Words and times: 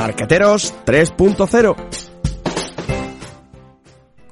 Marqueteros 0.00 0.72
3.0. 0.86 1.76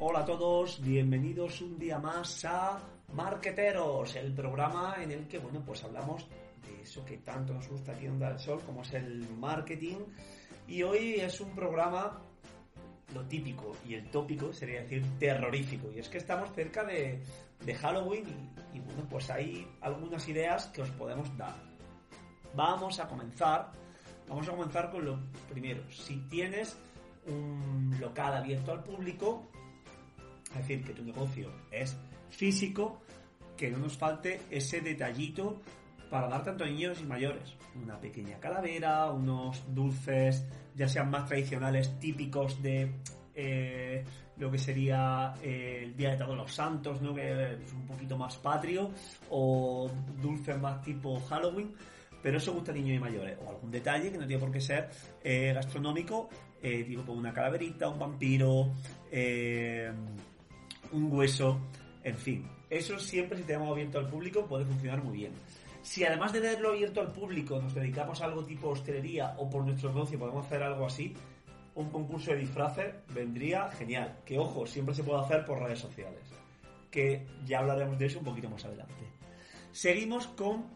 Hola 0.01 0.21
a 0.21 0.25
todos, 0.25 0.81
bienvenidos 0.81 1.61
un 1.61 1.79
día 1.79 1.99
más 1.99 2.43
a 2.47 2.79
Marqueteros, 3.13 4.17
el 4.17 4.33
programa 4.33 4.97
en 5.03 5.11
el 5.11 5.29
que, 5.29 5.39
bueno, 5.39 5.63
pues 5.67 5.85
hablamos 5.85 6.27
de 6.63 6.81
eso 6.81 7.05
que 7.05 7.19
tanto 7.19 7.53
nos 7.53 7.69
gusta 7.69 7.93
aquí 7.93 8.07
en 8.07 8.13
Onda 8.13 8.31
del 8.31 8.39
Sol, 8.39 8.63
como 8.65 8.81
es 8.81 8.95
el 8.95 9.29
marketing. 9.37 9.99
Y 10.67 10.83
hoy 10.85 11.17
es 11.17 11.39
un 11.39 11.55
programa, 11.55 12.19
lo 13.13 13.27
típico 13.27 13.77
y 13.87 13.93
el 13.93 14.11
tópico 14.11 14.55
sería 14.55 14.81
decir 14.81 15.05
terrorífico. 15.19 15.93
Y 15.95 15.99
es 15.99 16.09
que 16.09 16.17
estamos 16.17 16.51
cerca 16.55 16.83
de, 16.83 17.23
de 17.63 17.75
Halloween 17.75 18.25
y, 18.73 18.79
y, 18.79 18.81
bueno, 18.81 19.07
pues 19.11 19.29
hay 19.29 19.69
algunas 19.83 20.27
ideas 20.31 20.69
que 20.69 20.81
os 20.81 20.91
podemos 20.93 21.29
dar. 21.37 21.57
Vamos 22.55 22.99
a 23.01 23.07
comenzar 23.07 23.71
Vamos 24.29 24.49
a 24.49 24.53
comenzar 24.53 24.91
con 24.91 25.05
lo 25.05 25.19
primero. 25.51 25.83
Si 25.91 26.17
tienes 26.29 26.77
un 27.27 27.97
local 28.01 28.35
abierto 28.35 28.73
al 28.73 28.83
público, 28.83 29.49
es 30.51 30.59
decir, 30.59 30.85
que 30.85 30.93
tu 30.93 31.03
negocio 31.03 31.51
es 31.71 31.97
físico, 32.31 33.01
que 33.57 33.71
no 33.71 33.79
nos 33.79 33.97
falte 33.97 34.41
ese 34.51 34.81
detallito 34.81 35.61
para 36.11 36.29
dar 36.29 36.45
tanto 36.45 36.65
a 36.65 36.67
niños 36.67 37.01
y 37.01 37.05
mayores. 37.05 37.55
Una 37.83 37.99
pequeña 37.99 38.39
calavera, 38.39 39.11
unos 39.11 39.63
dulces, 39.75 40.45
ya 40.75 40.89
sean 40.89 41.11
más 41.11 41.27
tradicionales, 41.27 41.99
típicos 41.99 42.63
de 42.63 42.93
eh, 43.35 44.05
lo 44.37 44.51
que 44.51 44.59
sería 44.59 45.35
eh, 45.43 45.81
el 45.85 45.97
Día 45.97 46.11
de 46.11 46.17
Todos 46.17 46.37
los 46.37 46.53
Santos, 46.53 47.01
¿no? 47.03 47.15
que 47.15 47.55
es 47.55 47.73
un 47.73 47.87
poquito 47.87 48.17
más 48.17 48.37
patrio, 48.37 48.91
o 49.31 49.91
dulces 50.21 50.59
más 50.59 50.83
tipo 50.83 51.21
Halloween 51.21 51.75
pero 52.23 52.39
eso 52.39 52.53
gusta 52.53 52.73
a 52.73 52.75
niños 52.75 52.97
y 52.97 52.99
mayores. 52.99 53.39
O 53.45 53.51
algún 53.51 53.71
detalle 53.71 54.11
que 54.11 54.19
no 54.19 54.27
tiene 54.27 54.41
por 54.41 54.53
qué 54.53 54.61
ser 54.61 54.89
eh, 55.23 55.53
gastronómico, 55.55 56.29
eh, 56.63 56.85
tipo 56.85 57.03
como 57.03 57.19
una 57.19 57.33
calaverita, 57.33 57.89
un 57.89 57.99
vampiro, 57.99 58.73
eh, 59.11 59.91
un 60.93 61.13
hueso, 61.13 61.61
en 62.03 62.17
fin. 62.17 62.49
Eso 62.71 62.99
siempre 62.99 63.39
si 63.39 63.45
tenemos 63.45 63.71
abierto 63.71 63.99
al 63.99 64.09
público 64.09 64.47
puede 64.47 64.65
funcionar 64.65 65.03
muy 65.03 65.19
bien. 65.19 65.33
Si 65.83 66.05
además 66.05 66.33
de 66.33 66.41
tenerlo 66.41 66.71
abierto 66.71 67.01
al 67.01 67.13
público 67.13 67.61
nos 67.61 67.75
dedicamos 67.75 68.21
a 68.21 68.27
algo 68.27 68.45
tipo 68.45 68.69
hostelería 68.69 69.35
o 69.39 69.49
por 69.49 69.65
nuestro 69.65 69.89
negocio 69.91 70.19
podemos 70.19 70.45
hacer 70.45 70.63
algo 70.63 70.85
así, 70.85 71.15
un 71.75 71.91
concurso 71.91 72.33
de 72.33 72.39
disfraces 72.39 72.95
vendría 73.15 73.71
genial. 73.71 74.19
Que 74.25 74.39
ojo, 74.39 74.67
siempre 74.67 74.95
se 74.95 75.05
puede 75.05 75.21
hacer 75.21 75.45
por 75.45 75.63
redes 75.63 75.79
sociales. 75.79 76.21
Que 76.91 77.27
ya 77.47 77.61
hablaremos 77.61 77.99
de 77.99 78.07
eso 78.07 78.19
un 78.19 78.25
poquito 78.25 78.51
más 78.51 78.65
adelante. 78.65 78.95
Seguimos 79.73 80.27
con 80.27 80.67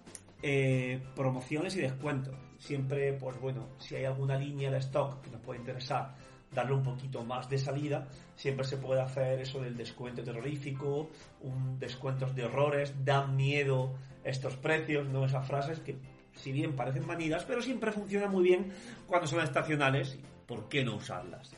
eh, 0.43 1.01
promociones 1.15 1.77
y 1.77 1.81
descuentos. 1.81 2.35
Siempre, 2.59 3.13
pues 3.15 3.41
bueno, 3.41 3.69
si 3.79 3.97
hay 3.97 4.05
alguna 4.05 4.37
línea 4.37 4.71
de 4.71 4.79
stock 4.79 5.21
que 5.23 5.31
nos 5.31 5.41
puede 5.41 5.61
interesar, 5.61 6.15
darle 6.53 6.75
un 6.75 6.83
poquito 6.83 7.25
más 7.25 7.49
de 7.49 7.59
salida, 7.59 8.09
siempre 8.37 8.65
se 8.65 8.77
puede 8.77 9.01
hacer 9.01 9.41
eso 9.41 9.61
del 9.61 9.77
descuento 9.77 10.23
terrorífico, 10.23 11.11
un 11.41 11.79
descuentos 11.79 12.35
de 12.35 12.45
horrores, 12.45 13.05
dan 13.05 13.37
miedo 13.37 13.95
estos 14.25 14.57
precios, 14.57 15.09
¿no? 15.09 15.25
Esas 15.25 15.47
frases 15.47 15.81
que, 15.81 15.97
si 16.35 16.53
bien 16.53 16.77
parecen 16.77 17.07
manidas, 17.07 17.45
pero 17.45 17.63
siempre 17.63 17.93
funcionan 17.93 18.31
muy 18.31 18.45
bien 18.45 18.73
cuando 19.07 19.27
son 19.27 19.41
estacionales, 19.41 20.19
¿por 20.47 20.69
qué 20.69 20.85
no 20.85 20.97
usarlas? 20.97 21.53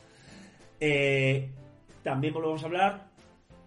Eh, 0.79 1.49
también 2.03 2.33
volvemos 2.33 2.63
a 2.63 2.65
hablar, 2.67 3.07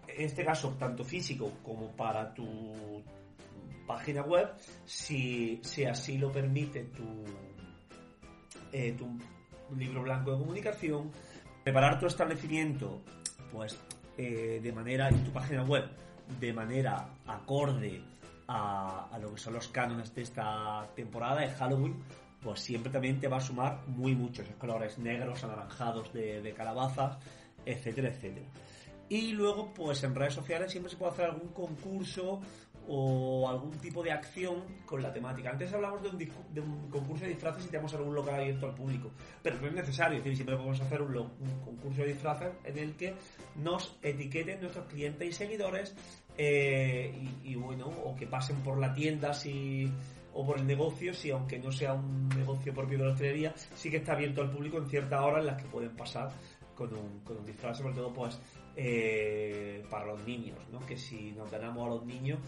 en 0.07 0.25
este 0.25 0.43
caso, 0.43 0.75
tanto 0.79 1.03
físico 1.03 1.51
como 1.63 1.91
para 1.91 2.33
tu 2.33 3.03
página 3.89 4.21
web, 4.21 4.53
si, 4.85 5.59
si 5.63 5.83
así 5.83 6.19
lo 6.19 6.31
permite 6.31 6.83
tu, 6.83 7.25
eh, 8.71 8.95
tu 8.95 9.07
libro 9.75 10.03
blanco 10.03 10.31
de 10.31 10.37
comunicación, 10.37 11.11
preparar 11.63 11.99
tu 11.99 12.05
establecimiento, 12.05 13.01
pues 13.51 13.75
eh, 14.15 14.59
de 14.61 14.71
manera, 14.71 15.09
tu 15.09 15.31
página 15.31 15.63
web, 15.63 15.85
de 16.39 16.53
manera 16.53 17.15
acorde 17.25 18.03
a, 18.47 19.07
a, 19.11 19.17
lo 19.17 19.33
que 19.33 19.39
son 19.39 19.53
los 19.53 19.67
cánones 19.69 20.13
de 20.13 20.21
esta 20.21 20.87
temporada 20.95 21.41
de 21.41 21.49
Halloween, 21.49 21.95
pues 22.43 22.59
siempre 22.59 22.91
también 22.91 23.19
te 23.19 23.27
va 23.27 23.37
a 23.37 23.41
sumar 23.41 23.87
muy 23.87 24.13
muchos 24.13 24.47
colores 24.59 24.99
negros, 24.99 25.43
anaranjados 25.43 26.13
de, 26.13 26.43
de 26.43 26.53
calabazas, 26.53 27.17
etcétera, 27.65 28.09
etcétera. 28.09 28.45
Y 29.09 29.31
luego, 29.31 29.73
pues 29.73 30.03
en 30.03 30.13
redes 30.13 30.35
sociales 30.35 30.71
siempre 30.71 30.91
se 30.91 30.97
puede 30.97 31.11
hacer 31.11 31.25
algún 31.25 31.49
concurso 31.49 32.41
o 32.91 33.47
algún 33.47 33.77
tipo 33.77 34.01
de 34.01 34.11
acción 34.11 34.63
con 34.85 35.03
la 35.03 35.13
temática. 35.13 35.51
Antes 35.51 35.71
hablamos 35.71 36.01
de 36.01 36.61
un, 36.61 36.89
concurso 36.89 37.23
de 37.23 37.31
disfraces 37.31 37.65
y 37.65 37.69
tenemos 37.69 37.93
algún 37.93 38.15
local 38.15 38.35
abierto 38.35 38.65
al 38.65 38.73
público, 38.73 39.11
pero 39.43 39.61
no 39.61 39.67
es 39.67 39.73
necesario, 39.73 40.17
es 40.17 40.23
decir, 40.23 40.37
siempre 40.37 40.55
podemos 40.55 40.81
hacer 40.81 41.01
un, 41.03 41.15
un 41.15 41.59
concurso 41.63 42.01
de 42.01 42.07
disfraces 42.07 42.49
en 42.63 42.77
el 42.79 42.95
que 42.95 43.13
nos 43.57 43.95
etiqueten 44.01 44.59
nuestros 44.59 44.87
clientes 44.87 45.29
y 45.29 45.31
seguidores 45.31 45.95
eh, 46.35 47.13
y, 47.43 47.51
y, 47.51 47.55
bueno, 47.55 47.87
o 48.03 48.15
que 48.15 48.25
pasen 48.25 48.57
por 48.63 48.79
la 48.79 48.91
tienda 48.91 49.33
si 49.33 49.91
o 50.33 50.45
por 50.45 50.57
el 50.57 50.65
negocio, 50.65 51.13
si 51.13 51.31
aunque 51.31 51.59
no 51.59 51.71
sea 51.71 51.93
un 51.93 52.29
negocio 52.29 52.73
propio 52.73 52.97
de 52.97 53.05
la 53.05 53.11
hostelería, 53.11 53.53
sí 53.75 53.89
que 53.89 53.97
está 53.97 54.13
abierto 54.13 54.41
al 54.41 54.51
público 54.51 54.77
en 54.77 54.89
ciertas 54.89 55.19
horas 55.19 55.41
en 55.41 55.47
las 55.47 55.61
que 55.61 55.67
pueden 55.67 55.95
pasar 55.95 56.31
con 56.79 56.93
un, 56.93 57.19
con 57.25 57.37
un 57.37 57.45
disfraz, 57.45 57.77
sobre 57.77 57.93
todo 57.93 58.13
pues 58.13 58.39
eh, 58.77 59.83
para 59.89 60.05
los 60.05 60.25
niños, 60.25 60.57
¿no? 60.71 60.79
que 60.85 60.97
si 60.97 61.33
nos 61.33 61.51
ganamos 61.51 61.85
a 61.85 61.89
los 61.89 62.05
niños, 62.05 62.39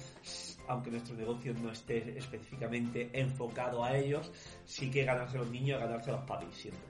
aunque 0.69 0.90
nuestro 0.90 1.16
negocio 1.16 1.53
no 1.53 1.69
esté 1.69 2.18
específicamente 2.18 3.09
enfocado 3.12 3.84
a 3.84 3.97
ellos, 3.97 4.31
sí 4.64 4.90
que 4.90 5.03
ganarse 5.03 5.36
a 5.36 5.42
los 5.42 5.52
niños 5.52 5.81
ganarse 5.81 6.09
a 6.12 6.14
los 6.14 6.24
papis 6.24 6.56
siempre. 6.56 6.90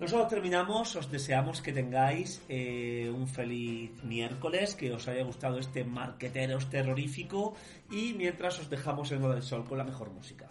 Nosotros 0.00 0.28
terminamos, 0.28 0.96
os 0.96 1.10
deseamos 1.10 1.60
que 1.60 1.72
tengáis 1.72 2.42
eh, 2.48 3.12
un 3.14 3.28
feliz 3.28 4.02
miércoles, 4.02 4.74
que 4.74 4.90
os 4.90 5.06
haya 5.06 5.22
gustado 5.22 5.58
este 5.58 5.84
marqueteros 5.84 6.70
terrorífico 6.70 7.54
y 7.90 8.14
mientras 8.14 8.58
os 8.58 8.70
dejamos 8.70 9.12
en 9.12 9.20
lo 9.20 9.30
del 9.30 9.42
sol 9.42 9.64
con 9.68 9.78
la 9.78 9.84
mejor 9.84 10.10
música. 10.10 10.50